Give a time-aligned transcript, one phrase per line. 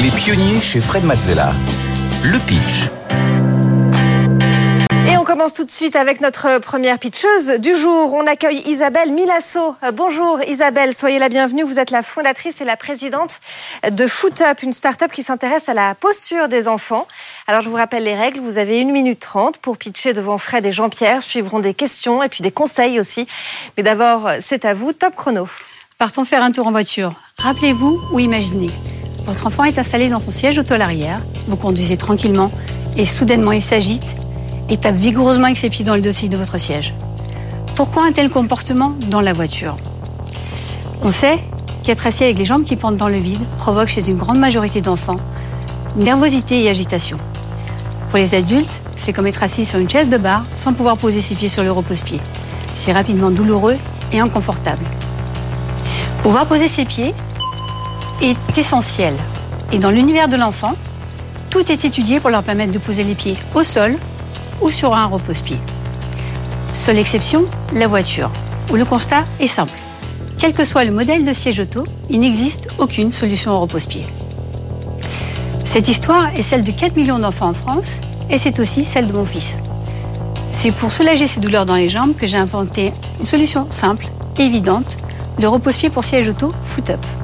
[0.00, 1.50] Les pionniers chez Fred Mazzella.
[2.22, 2.88] Le pitch.
[5.10, 8.14] Et on commence tout de suite avec notre première pitcheuse du jour.
[8.14, 9.74] On accueille Isabelle Milasso.
[9.82, 11.64] Euh, Bonjour Isabelle, soyez la bienvenue.
[11.64, 13.40] Vous êtes la fondatrice et la présidente
[13.90, 17.08] de Foot Up, une start-up qui s'intéresse à la posture des enfants.
[17.48, 18.38] Alors je vous rappelle les règles.
[18.38, 21.22] Vous avez une minute trente pour pitcher devant Fred et Jean-Pierre.
[21.22, 23.26] Suivront des questions et puis des conseils aussi.
[23.76, 24.92] Mais d'abord, c'est à vous.
[24.92, 25.48] Top chrono.
[25.98, 27.14] Partons faire un tour en voiture.
[27.38, 28.70] Rappelez-vous ou imaginez?
[29.28, 31.20] Votre enfant est installé dans son siège auto à l'arrière.
[31.48, 32.50] Vous conduisez tranquillement
[32.96, 34.16] et soudainement il s'agite
[34.70, 36.94] et tape vigoureusement avec ses pieds dans le dossier de votre siège.
[37.76, 39.76] Pourquoi un tel comportement dans la voiture?
[41.02, 41.38] On sait
[41.82, 44.80] qu'être assis avec les jambes qui pendent dans le vide provoque chez une grande majorité
[44.80, 45.16] d'enfants
[45.94, 47.18] nervosité et agitation.
[48.08, 51.20] Pour les adultes, c'est comme être assis sur une chaise de bar sans pouvoir poser
[51.20, 52.20] ses pieds sur le repose-pied.
[52.72, 53.76] C'est rapidement douloureux
[54.10, 54.86] et inconfortable.
[56.22, 57.12] Pouvoir poser ses pieds
[58.22, 59.14] est essentiel.
[59.72, 60.74] Et dans l'univers de l'enfant,
[61.50, 63.94] tout est étudié pour leur permettre de poser les pieds au sol
[64.60, 65.58] ou sur un repose-pied.
[66.72, 68.30] Seule exception, la voiture,
[68.70, 69.78] où le constat est simple.
[70.38, 74.02] Quel que soit le modèle de siège auto, il n'existe aucune solution au repose-pied.
[75.64, 79.12] Cette histoire est celle de 4 millions d'enfants en France et c'est aussi celle de
[79.12, 79.56] mon fils.
[80.50, 84.06] C'est pour soulager ses douleurs dans les jambes que j'ai inventé une solution simple,
[84.38, 84.96] évidente,
[85.38, 87.17] le repose-pied pour siège auto Foot Up.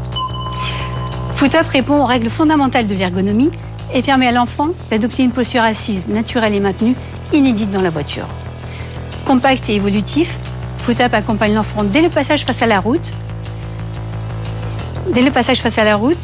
[1.34, 3.50] Foot Up répond aux règles fondamentales de l'ergonomie
[3.92, 6.94] et permet à l'enfant d'adopter une posture assise naturelle et maintenue,
[7.32, 8.27] inédite dans la voiture.
[9.27, 10.38] Compact et évolutif,
[10.78, 13.12] Foot Up accompagne l'enfant dès le passage face à la route,
[15.12, 16.18] dès le passage face à la route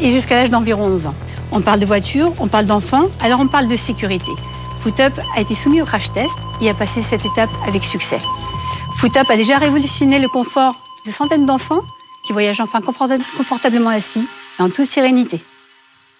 [0.00, 1.14] et jusqu'à l'âge d'environ 11 ans.
[1.52, 4.32] On parle de voiture, on parle d'enfant, alors on parle de sécurité.
[4.80, 8.18] Foot Up a été soumis au crash test et a passé cette étape avec succès.
[8.96, 10.74] Foot Up a déjà révolutionné le confort
[11.06, 11.82] de centaines d'enfants
[12.22, 14.26] qui voyagent enfin confortablement assis
[14.58, 15.40] et en toute sérénité.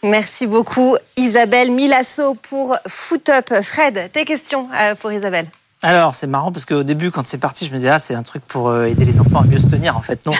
[0.02, 3.62] Merci beaucoup Isabelle Milasso pour Foot Up.
[3.62, 5.46] Fred, tes questions euh, pour Isabelle
[5.84, 8.22] alors, c'est marrant parce qu'au début, quand c'est parti, je me disais, ah, c'est un
[8.22, 9.96] truc pour euh, aider les enfants à mieux se tenir.
[9.96, 10.32] En fait, non,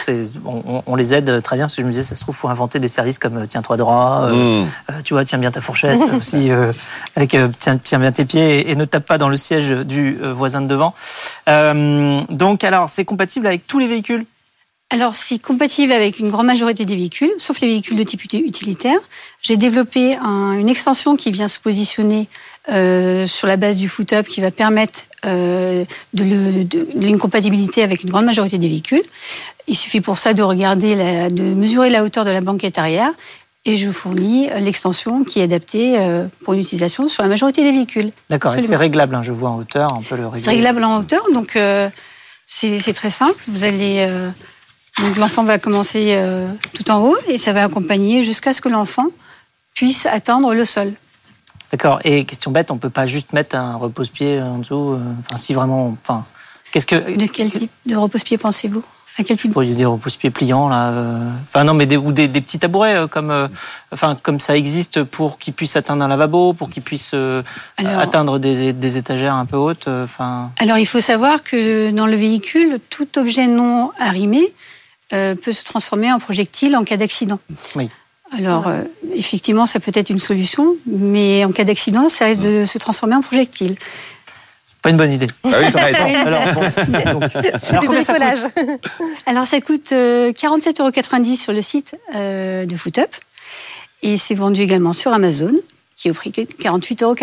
[0.47, 2.49] on, on les aide très bien parce que je me disais, ça se trouve, faut
[2.49, 5.99] inventer des services comme euh, tiens-toi droit, euh, euh, tu vois, tiens bien ta fourchette,
[6.17, 6.73] aussi, euh,
[7.17, 10.17] avec tiens, tiens bien tes pieds et, et ne tape pas dans le siège du
[10.33, 10.95] voisin de devant.
[11.49, 14.25] Euh, donc, alors, c'est compatible avec tous les véhicules?
[14.93, 18.45] Alors, c'est compatible avec une grande majorité des véhicules, sauf les véhicules de type uti-
[18.45, 18.99] utilitaire.
[19.41, 22.29] J'ai développé un- une extension qui vient se positionner
[22.69, 27.07] euh, sur la base du Foot Up qui va permettre euh, de, le- de- de
[27.07, 29.03] l'incompatibilité avec une grande majorité des véhicules.
[29.67, 33.11] Il suffit pour ça de regarder, la- de mesurer la hauteur de la banquette arrière
[33.65, 37.63] et je fournis euh, l'extension qui est adaptée euh, pour une utilisation sur la majorité
[37.65, 38.11] des véhicules.
[38.29, 40.45] D'accord, et c'est réglable, hein, je vois en hauteur, on peut le régler.
[40.45, 41.89] C'est réglable en hauteur, donc euh,
[42.47, 43.41] c'est c'est très simple.
[43.49, 44.29] Vous allez euh,
[44.99, 48.69] donc l'enfant va commencer euh, tout en haut et ça va accompagner jusqu'à ce que
[48.69, 49.07] l'enfant
[49.75, 50.93] puisse atteindre le sol.
[51.71, 55.37] D'accord, et question bête, on peut pas juste mettre un repose-pied en dessous, euh, enfin,
[55.39, 56.27] si vraiment, enfin,
[56.71, 57.17] qu'est-ce que.
[57.17, 58.83] De quel type de repose-pied pensez-vous?
[59.19, 59.57] À quel type?
[59.57, 60.91] A des repose-pieds pliants là.
[60.91, 63.47] euh, Enfin non, mais des, ou des, des petits tabourets comme, euh,
[63.93, 67.43] enfin comme ça existe pour qu'ils puissent atteindre un lavabo, pour qu'ils puissent euh,
[67.79, 69.87] Alors- atteindre des, des étagères un peu hautes.
[69.89, 74.43] Enfin, Alors il faut savoir que dans le véhicule, tout objet non arrimé
[75.13, 77.39] euh, peut se transformer en projectile en cas d'accident.
[77.77, 77.89] Oui.
[78.37, 78.83] Alors euh,
[79.15, 83.15] effectivement, ça peut être une solution, mais en cas d'accident, ça risque de se transformer
[83.15, 83.77] en projectile.
[84.81, 85.27] pas une bonne idée.
[85.45, 86.27] Ah oui, raison.
[86.27, 86.63] Alors, bon,
[87.59, 88.39] C'est du combien ça coûte bricolage.
[89.27, 93.11] Alors ça coûte euh, 47,90 euros sur le site euh, de Foot Up
[94.03, 95.53] et c'est vendu également sur Amazon
[95.97, 97.15] qui est au prix de 48,90 euros.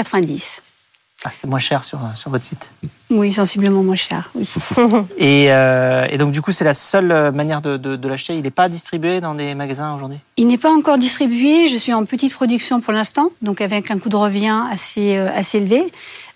[1.25, 2.72] Ah, c'est moins cher sur, sur votre site.
[3.09, 4.31] Oui, sensiblement moins cher.
[4.35, 4.50] Oui.
[5.18, 8.35] Et, euh, et donc du coup, c'est la seule euh, manière de, de, de l'acheter.
[8.35, 10.19] Il n'est pas distribué dans des magasins aujourd'hui?
[10.38, 11.68] Il n'est pas encore distribué.
[11.68, 15.29] Je suis en petite production pour l'instant, donc avec un coût de revient assez euh,
[15.35, 15.84] assez élevé.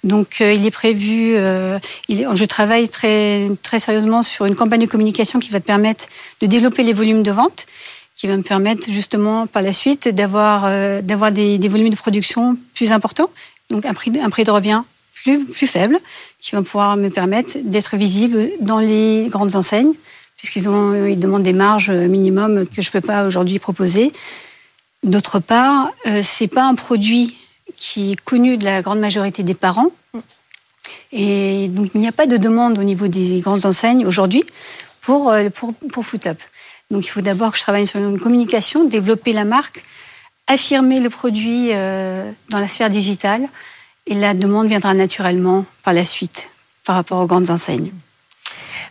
[0.03, 1.35] Donc euh, il est prévu.
[1.37, 1.79] euh,
[2.09, 6.07] il est- je travaille très très sérieusement sur une campagne de communication qui va permettre
[6.41, 7.67] de développer les volumes de vente,
[8.17, 11.95] qui va me permettre justement par la suite d'avoir euh, d'avoir des, des volumes de
[11.95, 13.29] production plus importants,
[13.69, 14.83] donc un prix de- revient
[15.23, 15.97] plus plus faible,
[16.39, 19.93] qui va pouvoir me permettre d'être visible dans les grandes enseignes
[20.37, 24.11] puisqu'ils ont, ils demandent des marges minimum que je peux pas aujourd'hui proposer.
[25.03, 27.37] D'autre part, euh, c'est pas un produit
[27.77, 29.91] qui est connu de la grande majorité des parents.
[31.13, 34.43] Et donc, il n'y a pas de demande au niveau des grandes enseignes aujourd'hui
[35.01, 36.03] pour, euh, pour, pour.
[36.91, 39.83] Donc, il faut d'abord que je travaille sur une communication, développer la marque,
[40.47, 43.47] affirmer le produit euh, dans la sphère digitale.
[44.05, 46.49] Et la demande viendra naturellement par la suite,
[46.85, 47.91] par rapport aux grandes enseignes.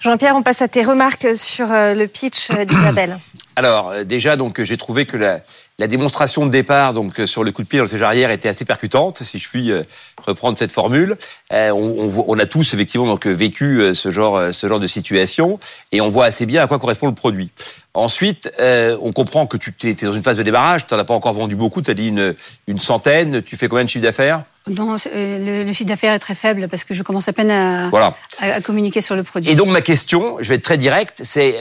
[0.03, 3.19] Jean-Pierre, on passe à tes remarques sur le pitch d'Isabelle.
[3.57, 7.63] Alors déjà, donc j'ai trouvé que la, démonstration de départ donc euh, sur le coup
[7.63, 9.83] de pied dans le siège arrière était assez percutante, si je puis euh,
[10.25, 11.17] reprendre cette formule.
[11.53, 15.61] Euh, on, a tous effectivement donc vécu ce genre ce genre de situation
[15.93, 17.51] et on voit assez bien à quoi correspond le produit.
[17.95, 21.15] Ensuite, on comprend que tu es, dans une phase de débarrage, tu n'en as pas
[21.15, 22.35] encore vendu beaucoup, tu as dit une,
[22.67, 24.43] une centaine, tu fais combien de chiffre d'affaires?
[24.69, 27.89] Non, le, le, chiffre d'affaires est très faible parce que je commence à peine à,
[27.91, 28.17] voilà.
[28.39, 29.51] à, communiquer sur le produit.
[29.51, 31.57] Et donc ma question, je vais être très direct, c'est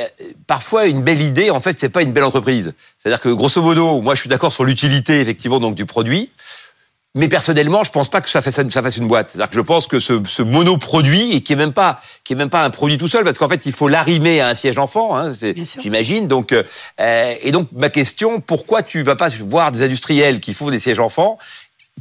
[0.45, 2.74] parfois une belle idée, en fait, c'est pas une belle entreprise.
[2.98, 6.30] C'est-à-dire que grosso modo, moi je suis d'accord sur l'utilité effectivement donc du produit,
[7.13, 9.31] mais personnellement, je pense pas que ça fasse, ça fasse une boîte.
[9.31, 12.36] C'est-à-dire que je pense que ce, ce monoproduit et qui est même pas qui est
[12.38, 14.77] même pas un produit tout seul, parce qu'en fait il faut l'arrimer à un siège
[14.77, 15.31] enfant, hein,
[15.80, 16.27] j'imagine.
[16.27, 16.63] Donc euh,
[17.42, 21.00] et donc ma question, pourquoi tu vas pas voir des industriels qui font des sièges
[21.00, 21.38] enfants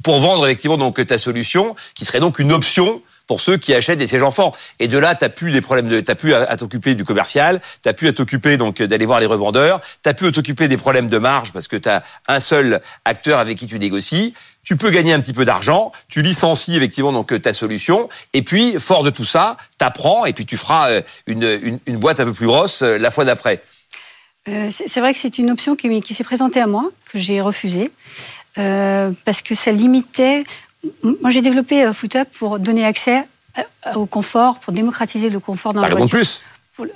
[0.03, 3.99] pour vendre effectivement donc ta solution, qui serait donc une option pour ceux qui achètent
[3.99, 4.53] des sièges enfants.
[4.81, 7.93] Et de là, t'as plus des problèmes de, t'as plus à, t'occuper du commercial, t'as
[7.93, 11.17] plus à t'occuper donc d'aller voir les revendeurs, t'as plus à t'occuper des problèmes de
[11.17, 14.35] marge parce que t'as un seul acteur avec qui tu négocies.
[14.65, 18.81] Tu peux gagner un petit peu d'argent, tu licencies effectivement donc ta solution, et puis
[18.81, 22.33] fort de tout ça, t'apprends et puis tu feras euh, une, une, boîte un peu
[22.33, 23.63] plus grosse euh, la fois d'après.
[24.49, 27.93] Euh, c'est vrai que c'est une option qui s'est présentée à moi, que j'ai refusée.
[28.59, 30.45] Euh, parce que ça limitait.
[31.03, 33.27] Moi, j'ai développé euh, FootUp pour donner accès
[33.95, 36.19] au confort, pour démocratiser le confort dans bah, la voiture.
[36.19, 36.43] plus.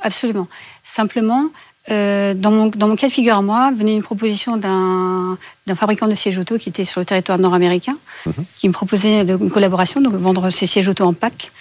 [0.02, 0.48] absolument.
[0.82, 1.50] Simplement,
[1.90, 5.36] euh, dans, mon, dans mon cas de figure à moi, venait une proposition d'un
[5.74, 7.94] fabricant de sièges auto qui était sur le territoire nord-américain,
[8.26, 8.32] mhm.
[8.56, 11.52] qui me proposait de, une collaboration, donc vendre ses sièges auto en pack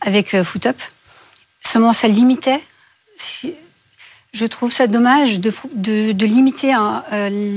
[0.00, 0.76] avec euh, FootUp.
[1.64, 2.60] Seulement, ça limitait.
[4.32, 6.74] je trouve ça dommage de, de, de limiter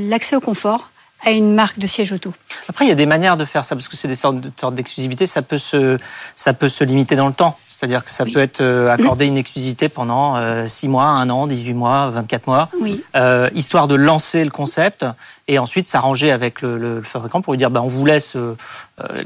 [0.09, 0.91] l'accès au confort
[1.25, 2.33] à une marque de siège auto.
[2.69, 4.37] Après, il y a des manières de faire ça, parce que c'est des sortes
[4.73, 5.97] d'exclusivité, ça, peut se,
[6.35, 7.57] ça peut se limiter dans le temps.
[7.67, 10.35] C'est-à-dire que ça peut être euh, accordé une exclusivité pendant
[10.65, 13.03] 6 euh, mois, 1 an, 18 mois, 24 mois, oui.
[13.17, 15.05] euh, histoire de lancer le concept
[15.49, 18.55] et ensuite s'arranger avec le, le, fabricant pour lui dire bah, on vous laisse euh,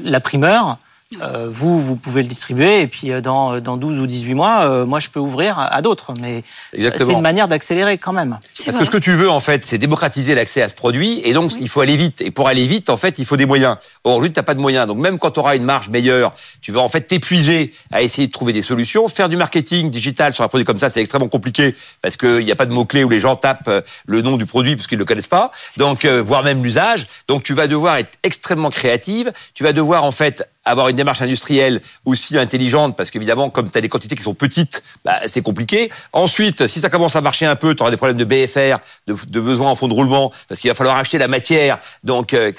[0.02, 0.78] la primeur,
[1.20, 4.62] euh, vous, vous pouvez le distribuer et puis euh, dans, dans 12 ou 18 mois,
[4.62, 6.14] euh, moi je peux ouvrir à, d'autres.
[6.20, 8.38] Mais c'est une manière d'accélérer quand même.
[8.64, 11.32] Parce que ce que tu veux en fait, c'est démocratiser l'accès à ce produit et
[11.32, 12.20] donc il faut aller vite.
[12.20, 13.76] Et pour aller vite, en fait, il faut des moyens.
[14.04, 14.86] Or, aujourd'hui, tu n'as pas de moyens.
[14.86, 18.28] Donc même quand tu auras une marge meilleure, tu vas en fait t'épuiser à essayer
[18.28, 19.08] de trouver des solutions.
[19.08, 22.52] Faire du marketing digital sur un produit comme ça, c'est extrêmement compliqué parce qu'il n'y
[22.52, 25.02] a pas de mots-clés où les gens tapent le nom du produit parce qu'ils ne
[25.02, 25.50] le connaissent pas.
[25.76, 27.08] Donc, voire même l'usage.
[27.26, 29.32] Donc tu vas devoir être extrêmement créative.
[29.54, 33.78] Tu vas devoir en fait avoir une démarche industrielle aussi intelligente, parce qu'évidemment, comme tu
[33.78, 35.90] as des quantités qui sont petites, bah, c'est compliqué.
[36.12, 39.16] Ensuite, si ça commence à marcher un peu, tu auras des problèmes de BFR, de,
[39.28, 41.78] de besoin en fonds de roulement, parce qu'il va falloir acheter la matière.
[42.04, 42.52] Donc, euh,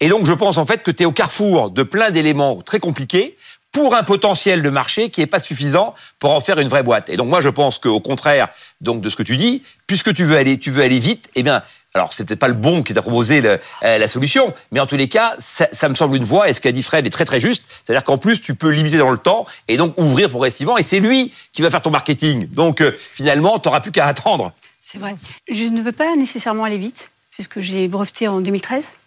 [0.00, 2.78] Et donc, je pense en fait que tu es au carrefour de plein d'éléments très
[2.78, 3.36] compliqués
[3.72, 7.10] pour un potentiel de marché qui est pas suffisant pour en faire une vraie boîte.
[7.10, 8.48] Et donc moi je pense qu'au contraire
[8.80, 11.42] donc de ce que tu dis, puisque tu veux aller tu veux aller vite, eh
[11.42, 11.62] bien
[11.94, 14.96] alors c'est peut-être pas le bon qui t'a proposé euh, la solution, mais en tous
[14.96, 16.48] les cas, ça, me semble une voie.
[16.48, 17.64] Et ce qu'a dit Fred est très très juste.
[17.68, 20.76] C'est-à-dire qu'en plus, tu peux limiter dans le temps et donc ouvrir progressivement.
[20.76, 22.46] Et c'est lui qui va faire ton marketing.
[22.48, 24.52] Donc euh, finalement, tu n'auras plus qu'à attendre.
[24.82, 25.16] C'est vrai.
[25.50, 28.98] Je ne veux pas nécessairement aller vite, puisque j'ai breveté en 2013.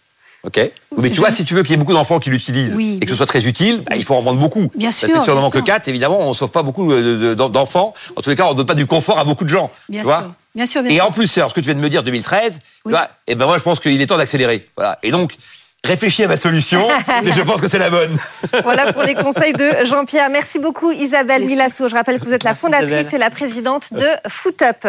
[0.44, 0.58] Ok.
[0.98, 3.10] Mais tu vois, si tu veux qu'il y ait beaucoup d'enfants qui l'utilisent et que
[3.10, 4.70] ce soit très utile, bah, il faut en vendre beaucoup.
[4.74, 5.08] Bien sûr.
[5.08, 7.94] Parce que si on en manque que 4, évidemment, on ne sauve pas beaucoup d'enfants.
[8.16, 9.70] En tous les cas, on ne donne pas du confort à beaucoup de gens.
[9.88, 10.16] Bien tu sûr.
[10.16, 10.82] Vois bien sûr.
[10.82, 11.06] Bien et sûr.
[11.06, 13.34] en plus, alors, ce que tu viens de me dire, 2013, tu vois, et eh
[13.34, 14.68] ben moi, je pense qu'il est temps d'accélérer.
[14.76, 14.98] Voilà.
[15.02, 15.34] Et donc,
[15.84, 16.86] réfléchis à ma solution,
[17.24, 18.16] mais je pense que c'est la bonne.
[18.62, 20.30] voilà pour les conseils de Jean-Pierre.
[20.30, 21.88] Merci beaucoup Isabelle Milasso.
[21.88, 24.86] Je rappelle que vous êtes la fondatrice et la présidente de FootUp.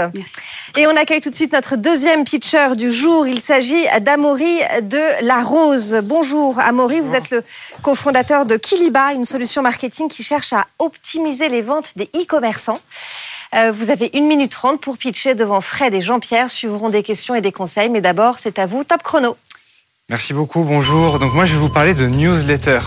[0.77, 3.25] Et on accueille tout de suite notre deuxième pitcher du jour.
[3.25, 5.99] Il s'agit d'Amaury de La Rose.
[6.03, 7.43] Bonjour Amaury, vous êtes le
[7.81, 12.79] cofondateur de Kiliba, une solution marketing qui cherche à optimiser les ventes des e-commerçants.
[13.55, 16.49] Euh, vous avez une minute trente pour pitcher devant Fred et Jean-Pierre.
[16.49, 17.89] Suivront des questions et des conseils.
[17.89, 19.37] Mais d'abord, c'est à vous, top chrono.
[20.09, 21.17] Merci beaucoup, bonjour.
[21.17, 22.79] Donc moi je vais vous parler de newsletter.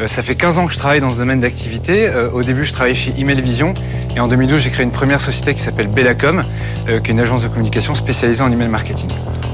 [0.00, 2.08] Euh, ça fait 15 ans que je travaille dans ce domaine d'activité.
[2.08, 3.72] Euh, au début je travaillais chez Email Vision
[4.16, 6.42] et en 2012 j'ai créé une première société qui s'appelle Bellacom,
[6.88, 9.08] euh, qui est une agence de communication spécialisée en email marketing.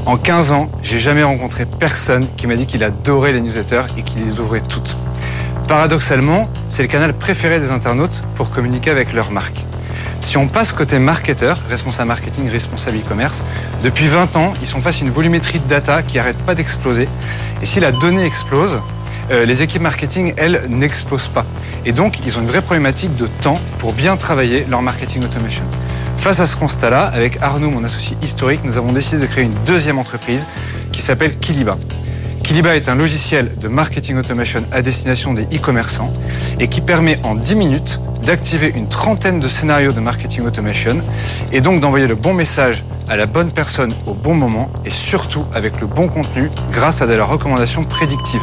[0.07, 4.03] En 15 ans, j'ai jamais rencontré personne qui m'a dit qu'il adorait les newsletters et
[4.05, 4.97] qu'il les ouvrait toutes.
[5.69, 9.67] Paradoxalement, c'est le canal préféré des internautes pour communiquer avec leur marque.
[10.23, 13.43] Si on passe côté marketeur, responsable marketing, responsable e-commerce,
[13.83, 17.09] depuis 20 ans, ils sont face à une volumétrie de data qui n'arrête pas d'exploser.
[17.61, 18.81] Et si la donnée explose,
[19.31, 21.45] euh, les équipes marketing, elles, n'explosent pas.
[21.85, 25.65] Et donc, ils ont une vraie problématique de temps pour bien travailler leur marketing automation.
[26.19, 29.55] Face à ce constat-là, avec Arnaud, mon associé historique, nous avons décidé de créer une
[29.67, 30.47] deuxième entreprise
[30.93, 31.77] qui s'appelle Kiliba.
[32.53, 36.13] Kiliba est un logiciel de marketing automation à destination des e-commerçants
[36.61, 41.01] et qui permet en 10 minutes d'activer une trentaine de scénarios de marketing automation
[41.51, 45.47] et donc d'envoyer le bon message à la bonne personne au bon moment et surtout
[45.55, 48.43] avec le bon contenu grâce à de la recommandation prédictive.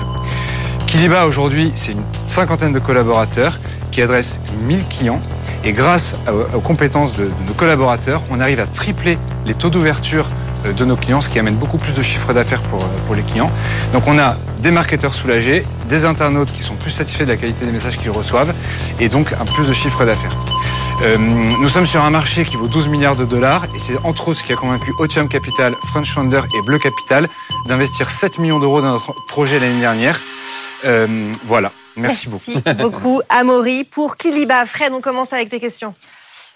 [0.88, 3.60] Kiliba aujourd'hui, c'est une cinquantaine de collaborateurs
[3.92, 5.22] qui adressent 1000 clients
[5.64, 6.16] et grâce
[6.56, 10.26] aux compétences de, nos collaborateurs, on arrive à tripler les taux d'ouverture
[10.64, 13.24] de nos clients, ce qui amène beaucoup plus de chiffre d'affaires pour, euh, pour les
[13.24, 13.52] clients.
[13.94, 17.66] Donc on a des marketeurs soulagés, des internautes qui sont plus satisfaits de la qualité
[17.66, 18.54] des messages qu'ils reçoivent
[19.00, 20.36] et donc un plus de chiffre d'affaires.
[21.04, 24.30] Euh, nous sommes sur un marché qui vaut 12 milliards de dollars et c'est entre
[24.30, 27.28] autres ce qui a convaincu Otium Capital, French Founder et Bleu Capital
[27.68, 30.20] d'investir 7 millions d'euros dans notre projet l'année dernière.
[31.46, 31.72] voilà.
[31.98, 32.52] Merci, beaucoup.
[32.66, 33.84] Merci beaucoup, Amaury.
[33.84, 35.94] Pour Kiliba, Fred, on commence avec tes questions.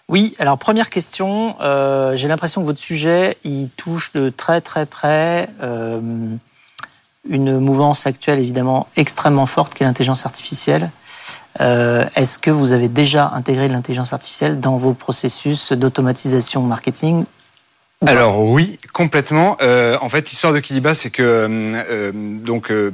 [0.09, 4.85] Oui, alors première question, euh, j'ai l'impression que votre sujet, il touche de très très
[4.85, 6.01] près euh,
[7.27, 10.91] une mouvance actuelle évidemment extrêmement forte qui est l'intelligence artificielle.
[11.61, 17.23] Euh, est-ce que vous avez déjà intégré l'intelligence artificielle dans vos processus d'automatisation marketing
[18.05, 19.57] alors oui, complètement.
[19.61, 22.91] Euh, en fait, l'histoire de Kiliba, c'est que euh, donc euh,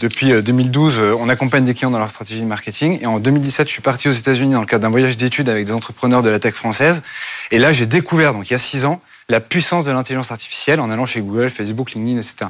[0.00, 2.98] depuis 2012, on accompagne des clients dans leur stratégie de marketing.
[3.02, 5.66] Et en 2017, je suis parti aux États-Unis dans le cadre d'un voyage d'études avec
[5.66, 7.02] des entrepreneurs de la tech française.
[7.50, 10.80] Et là, j'ai découvert, donc il y a six ans, la puissance de l'intelligence artificielle
[10.80, 12.46] en allant chez Google, Facebook, LinkedIn, etc.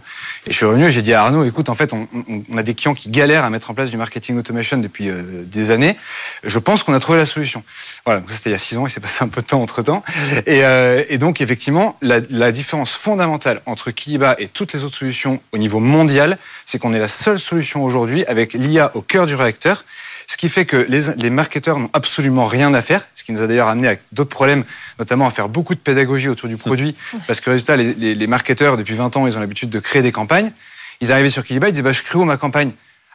[0.47, 2.07] Et je suis revenu et j'ai dit à Arnaud, écoute, en fait, on,
[2.49, 5.43] on, a des clients qui galèrent à mettre en place du marketing automation depuis euh,
[5.45, 5.97] des années.
[6.45, 7.65] Je pense qu'on a trouvé la solution.
[8.05, 9.47] Voilà, donc ça c'était il y a six ans, il s'est passé un peu de
[9.47, 10.05] temps entre temps.
[10.47, 14.97] Et, euh, et donc effectivement, la, la, différence fondamentale entre Kiliba et toutes les autres
[14.97, 19.27] solutions au niveau mondial, c'est qu'on est la seule solution aujourd'hui avec l'IA au cœur
[19.27, 19.85] du réacteur.
[20.31, 23.43] Ce qui fait que les, les marketeurs n'ont absolument rien à faire, ce qui nous
[23.43, 24.63] a d'ailleurs amené à d'autres problèmes,
[24.99, 26.95] notamment à faire beaucoup de pédagogie autour du produit,
[27.27, 30.03] parce que résultat, les, les, les marketeurs, depuis 20 ans, ils ont l'habitude de créer
[30.03, 30.53] des campagnes.
[31.01, 32.73] Ils arrivaient sur Kiliba, ils disaient, bah, je crée où ma campagne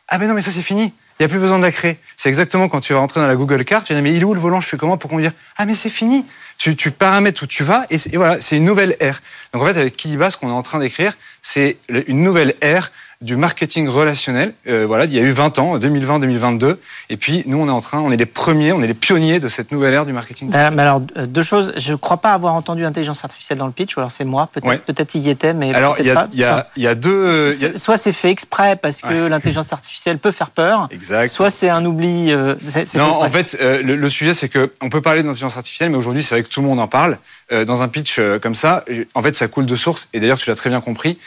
[0.07, 0.93] Ah ben non, mais ça c'est fini.
[1.19, 1.99] Il n'y a plus besoin de la créer.
[2.17, 4.21] C'est exactement quand tu vas rentrer dans la Google Card, tu vas dire, mais il
[4.21, 4.59] est où le volant?
[4.59, 6.25] Je fais comment pour qu'on dise Ah, mais c'est fini.
[6.57, 9.21] Tu, tu, paramètres où tu vas et, et voilà, c'est une nouvelle ère.
[9.53, 12.91] Donc en fait, avec Kiliba, ce qu'on est en train d'écrire, c'est une nouvelle ère
[13.23, 14.53] du marketing relationnel.
[14.67, 16.75] Euh, voilà, il y a eu 20 ans, 2020-2022.
[17.09, 19.39] Et puis, nous, on est en train, on est les premiers, on est les pionniers
[19.39, 20.49] de cette nouvelle ère du marketing.
[20.51, 21.73] mais alors, euh, deux choses.
[21.77, 24.49] Je ne crois pas avoir entendu intelligence artificielle dans le pitch, ou alors c'est moi.
[24.51, 24.77] Peut-être, ouais.
[24.77, 26.27] peut-être y était, mais alors, peut-être pas.
[26.33, 27.53] Il y a, y a deux.
[27.53, 27.75] Y a...
[27.77, 29.29] Soit c'est fait exprès parce que ouais.
[29.29, 30.89] l'intelligence artificielle peut faire peur.
[30.91, 31.27] Exact.
[31.27, 32.31] Soit c'est un oubli.
[32.31, 35.55] Euh, c'est, non, en fait, euh, le, le, sujet, c'est que on peut parler d'intelligence
[35.55, 37.17] artificielle, mais aujourd'hui, c'est vrai que tout le monde en parle.
[37.53, 38.83] Euh, dans un pitch comme ça,
[39.13, 40.07] en fait, ça coule de source.
[40.13, 41.17] Et d'ailleurs, tu l'as très bien compris.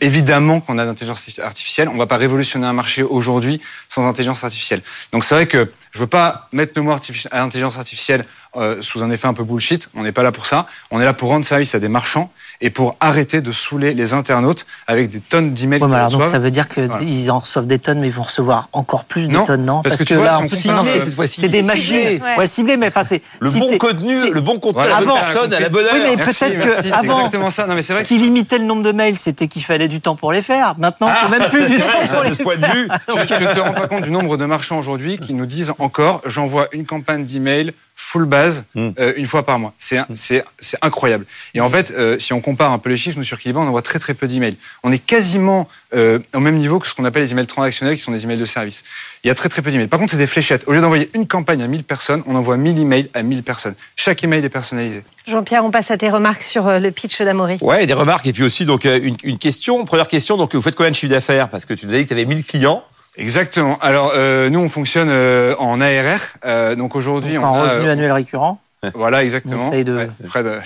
[0.00, 1.88] évidemment qu'on a l'intelligence artificielle.
[1.88, 4.82] On va pas révolutionner un marché aujourd'hui sans intelligence artificielle.
[5.12, 8.24] Donc c'est vrai que je veux pas mettre le mot à l'intelligence artificielle
[8.56, 9.88] euh, sous un effet un peu bullshit.
[9.94, 10.66] On n'est pas là pour ça.
[10.90, 14.12] On est là pour rendre service à des marchands et pour arrêter de saouler les
[14.12, 15.80] internautes avec des tonnes d'emails.
[15.82, 17.34] Ouais, alors donc ça veut dire qu'ils voilà.
[17.34, 19.82] en reçoivent des tonnes, mais ils vont recevoir encore plus de non, tonnes, non?
[19.82, 22.36] Parce, parce que, que, vois, là, c'est, c'est des machines, ouais.
[22.36, 25.54] ouais ciblées, mais enfin c'est le bon contenu, le bon contenu à la bonne personne,
[25.54, 25.94] à la bonne heure.
[25.94, 27.66] Oui, mais peut-être que avant, exactement ça.
[27.66, 30.00] Non, mais c'est vrai ce qui limitait le nombre de mails, c'était qu'il fallait du
[30.00, 30.74] temps pour les faire.
[30.76, 33.72] Maintenant, il ah, faut même plus du temps pour les tu, tu ne te rends
[33.72, 37.72] pas compte du nombre de marchands aujourd'hui qui nous disent encore j'envoie une campagne d'email
[38.00, 38.88] full base mm.
[38.98, 39.74] euh, une fois par mois.
[39.78, 40.42] C'est c'est
[40.80, 41.26] incroyable.
[41.54, 43.66] Et en fait, euh, si on compare un peu les chiffres, nous sur Kiliba, on
[43.68, 44.56] envoie très très peu d'emails.
[44.82, 48.00] On est quasiment euh, au même niveau que ce qu'on appelle les emails transactionnels, qui
[48.00, 48.84] sont des emails de service.
[49.22, 49.88] Il y a très très peu d'emails.
[49.88, 50.64] Par contre, c'est des fléchettes.
[50.66, 53.74] Au lieu d'envoyer une campagne à 1000 personnes, on envoie 1000 emails à 1000 personnes.
[53.96, 55.04] Chaque email est personnalisé.
[55.26, 57.58] Jean-Pierre, on passe à tes remarques sur le pitch d'Amaury.
[57.60, 59.84] Ouais, des remarques et puis aussi donc une, une question.
[59.84, 60.38] Première question.
[60.38, 61.50] Donc, vous faites combien de chiffre d'affaires?
[61.50, 62.82] Parce que tu nous as dit que tu avais 1000 clients.
[63.16, 63.78] Exactement.
[63.80, 66.20] Alors euh, nous on fonctionne euh, en ARR.
[66.44, 68.60] Euh, donc aujourd'hui on en a, revenu annuel récurrent.
[68.94, 69.70] Voilà, exactement.
[69.70, 69.94] On de...
[69.94, 70.46] Ouais, Fred,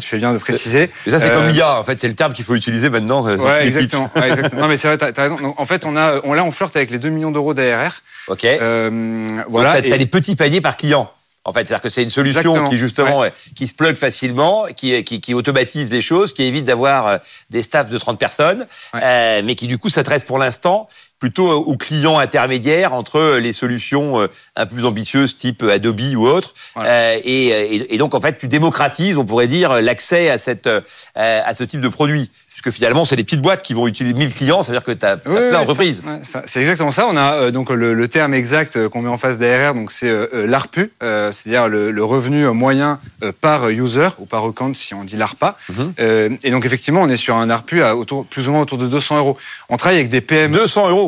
[0.00, 0.90] tu fais bien de préciser.
[1.06, 3.22] Ça, c'est comme l'IA, en fait, c'est le terme qu'il faut utiliser maintenant.
[3.24, 4.10] Ouais, exactement.
[4.16, 4.62] ouais, exactement.
[4.62, 5.36] Non, mais c'est vrai, t'as as raison.
[5.36, 8.00] Donc, en fait, on a, on, là, on flirte avec les 2 millions d'euros d'ARR.
[8.26, 8.44] Ok.
[8.44, 9.80] Euh, voilà.
[9.80, 9.98] T'as et...
[9.98, 11.10] des petits paniers par client.
[11.44, 12.68] En fait, c'est-à-dire que c'est une solution Exactement.
[12.68, 13.32] qui justement Ouais.
[13.54, 17.90] qui se plug facilement, qui, qui, qui automatise les choses, qui évite d'avoir des staffs
[17.90, 19.00] de 30 personnes, Ouais.
[19.02, 24.20] euh, mais qui du coup s'adresse pour l'instant plutôt aux clients intermédiaires entre les solutions
[24.20, 26.54] euh, un peu plus ambitieuses type Adobe ou autre.
[26.74, 26.90] Voilà.
[26.90, 30.80] Euh, et, donc en fait, tu démocratises, on pourrait dire, l'accès à cette euh,
[31.14, 34.32] à ce type de produit, puisque finalement c'est les petites boîtes qui vont utiliser 1000
[34.34, 36.02] clients, ça veut dire que tu as, Oui, plein oui, d'entreprises.
[36.06, 37.06] ouais, C'est exactement ça.
[37.08, 39.90] On a euh, donc le, le terme exact euh, qu'on met en face d'ARR, donc
[39.90, 44.44] c'est euh, euh, l'ARPU, euh, c'est-à-dire le, le revenu moyen euh, par user ou par
[44.44, 45.56] account si on dit l'ARPA.
[45.70, 45.92] Mhm.
[46.00, 48.78] Euh, et donc effectivement, on est sur un ARPU à autour, plus ou moins autour
[48.78, 49.36] de 200 euros.
[49.68, 50.56] On travaille avec des PME.
[50.56, 51.07] 200 euros,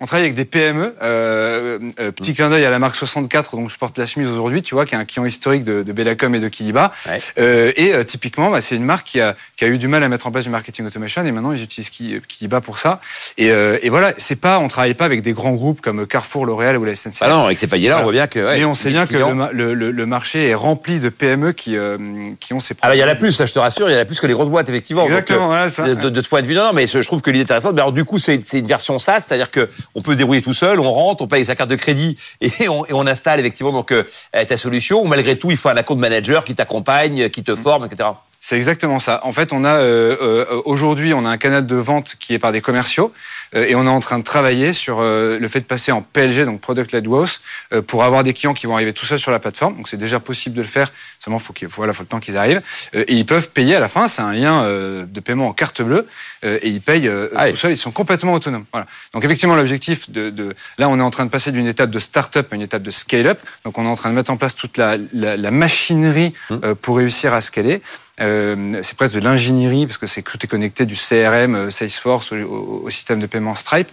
[0.00, 0.94] on travaille avec des PME.
[1.02, 4.60] Euh, euh, petit clin d'œil à la marque 64, dont je porte la chemise aujourd'hui,
[4.60, 6.92] tu vois, qui est un client historique de, de Bellacom et de Kiliba.
[7.08, 7.18] Ouais.
[7.38, 10.02] Euh, et euh, typiquement, bah, c'est une marque qui a, qui a eu du mal
[10.04, 13.00] à mettre en place du marketing automation et maintenant ils utilisent Ki- Kiliba pour ça.
[13.38, 16.44] Et, euh, et voilà, c'est pas, on travaille pas avec des grands groupes comme Carrefour,
[16.44, 17.18] L'Oréal ou la SNCF.
[17.22, 18.38] Ah non, avec ces paliers-là, on voit bien que.
[18.40, 21.08] ouais, Mais on sait bien que clients- le, le, le- le marché est rempli de
[21.08, 21.96] PME qui, euh,
[22.38, 23.94] qui ont ces Ah bah, il y en a plus, ça je te rassure, il
[23.94, 25.06] y en a plus que les grosses boîtes, effectivement.
[25.06, 25.84] Exactement, euh, voilà, ça.
[25.88, 27.44] de, de- de ce point de vue, non, non, mais je trouve que l'idée est
[27.44, 27.74] intéressante.
[27.74, 30.42] Mais alors, du coup, c'est c'est une version SaaS, c'est-à-dire que on peut se débrouiller
[30.42, 33.40] tout seul, on rentre, on paye sa carte de crédit et on, et on installe
[33.40, 35.02] effectivement donc euh, ta solution.
[35.02, 38.10] Ou malgré tout, il faut un account manager qui t'accompagne, qui te forme, etc.
[38.48, 39.18] C'est exactement ça.
[39.24, 42.38] En fait, on a euh, euh, aujourd'hui, on a un canal de vente qui est
[42.38, 43.12] par des commerciaux
[43.56, 46.00] euh, et on est en train de travailler sur euh, le fait de passer en
[46.00, 47.40] PLG, donc Product Led Growth,
[47.72, 49.74] euh, pour avoir des clients qui vont arriver tout seuls sur la plateforme.
[49.74, 50.92] Donc c'est déjà possible de le faire.
[51.18, 52.62] Seulement, faut qu'il faut, voilà, faut le temps qu'ils arrivent
[52.94, 54.06] Euh, et ils peuvent payer à la fin.
[54.06, 56.06] C'est un lien euh, de paiement en carte bleue
[56.44, 57.72] euh, et ils payent euh, Ah tout seuls.
[57.72, 58.66] Ils sont complètement autonomes.
[58.70, 58.86] Voilà.
[59.12, 61.98] Donc effectivement, l'objectif de, de là, on est en train de passer d'une étape de
[61.98, 63.40] start-up à une étape de scale-up.
[63.64, 66.76] Donc on est en train de mettre en place toute la, la, la machinerie euh,
[66.80, 67.82] pour réussir à scaler.
[68.20, 72.32] Euh, c'est presque de l'ingénierie parce que c'est tout est connecté du CRM, euh, Salesforce
[72.32, 73.88] au, système de paiement Stripe.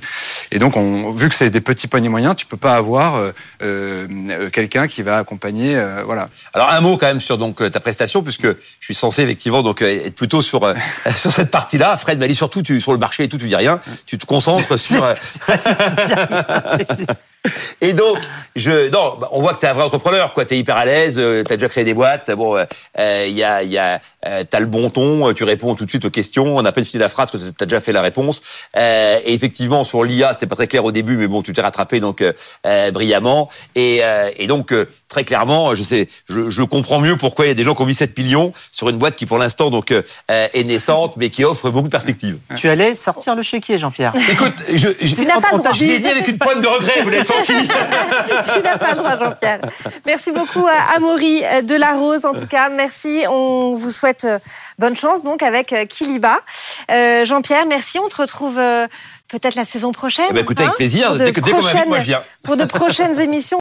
[0.51, 4.49] Et donc, on, vu que c'est des petits paniers moyens, tu peux pas avoir euh,
[4.49, 5.75] quelqu'un qui va accompagner.
[5.75, 6.29] euh, voilà.
[6.53, 9.81] Alors un mot quand même sur donc ta prestation, puisque je suis censé effectivement donc
[9.81, 10.73] être plutôt sur euh,
[11.15, 11.97] sur cette partie-là.
[11.97, 13.79] Fred m'a dit surtout tu, sur le marché et tout, tu dis rien.
[14.05, 15.05] Tu te concentres sur.
[17.45, 17.49] euh,
[17.81, 18.17] Et donc,
[18.55, 20.45] je, non, bah, on voit que t'es un vrai entrepreneur, quoi.
[20.45, 22.31] T'es hyper à l'aise, euh, t'as déjà créé des boîtes.
[22.31, 22.65] Bon, euh,
[22.99, 25.75] euh, il y a, il y a, euh, t'as le bon ton, euh, tu réponds
[25.75, 26.55] tout de suite aux questions.
[26.57, 28.41] On a peine fini la phrase que t'as déjà fait la réponse.
[28.77, 31.61] Euh, et effectivement, sur l'IA, c'était pas très clair au début, mais bon, tu t'es
[31.61, 32.33] rattrapé donc euh,
[32.65, 33.49] euh, brillamment.
[33.75, 37.49] Et, euh, et donc, euh, très clairement, je sais, je, je comprends mieux pourquoi il
[37.49, 39.69] y a des gens qui ont mis 7 millions sur une boîte qui, pour l'instant,
[39.69, 42.37] donc euh, euh, est naissante, mais qui offre beaucoup de perspectives.
[42.55, 44.13] Tu allais sortir le chéquier, Jean-Pierre.
[44.31, 45.73] Écoute, je, je, Tu n'as pas le on droit.
[45.73, 47.09] je l'ai dit avec une pointe de regret, vous
[47.43, 49.59] tu n'as pas le droit, Jean-Pierre.
[50.05, 52.69] Merci beaucoup à Amaury de la Rose, en tout cas.
[52.69, 53.25] Merci.
[53.29, 54.39] On vous souhaite euh,
[54.79, 56.39] bonne chance donc avec euh, Kiliba.
[56.91, 57.99] Euh, Jean-Pierre, merci.
[57.99, 58.59] On te retrouve
[59.33, 60.27] peut-être la saison prochaine.
[60.29, 61.07] Eh ben, écoute, avec hein, plaisir.
[61.09, 61.61] pour de Dès que- dès moi,
[61.99, 62.23] je viens.
[62.43, 63.51] Pour de prochaines émissions.